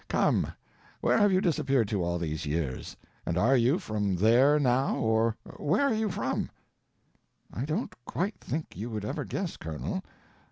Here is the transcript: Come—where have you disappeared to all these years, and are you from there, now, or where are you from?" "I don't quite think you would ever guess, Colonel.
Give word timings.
Come—where 0.07 1.15
have 1.19 1.31
you 1.31 1.41
disappeared 1.41 1.87
to 1.89 2.03
all 2.03 2.17
these 2.17 2.43
years, 2.47 2.97
and 3.23 3.37
are 3.37 3.55
you 3.55 3.77
from 3.77 4.15
there, 4.15 4.59
now, 4.59 4.95
or 4.95 5.35
where 5.57 5.83
are 5.89 5.93
you 5.93 6.09
from?" 6.09 6.49
"I 7.53 7.65
don't 7.65 7.93
quite 8.05 8.37
think 8.39 8.75
you 8.75 8.89
would 8.89 9.05
ever 9.05 9.23
guess, 9.25 9.57
Colonel. 9.57 10.01